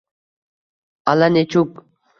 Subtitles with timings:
[1.11, 1.73] Allanechuk